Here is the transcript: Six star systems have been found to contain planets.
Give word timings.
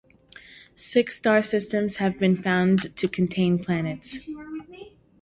Six 0.73 1.17
star 1.17 1.43
systems 1.43 1.97
have 1.97 2.17
been 2.17 2.41
found 2.41 2.95
to 2.97 3.07
contain 3.07 3.59
planets. 3.63 4.17